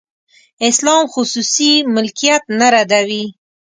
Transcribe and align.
اسلام 0.69 1.03
خصوصي 1.13 1.71
ملکیت 1.93 2.43
نه 2.59 2.67
ردوي. 2.73 3.25